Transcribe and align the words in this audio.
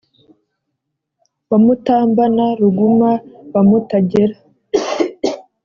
wa 1.49 1.57
mutambana-ruguma 1.63 3.11
wa 3.53 3.61
mutagera 3.69 4.35